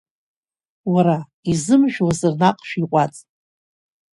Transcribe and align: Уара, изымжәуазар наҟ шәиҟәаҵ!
Уара, 0.93 1.17
изымжәуазар 1.51 2.33
наҟ 2.41 2.57
шәиҟәаҵ! 2.67 3.15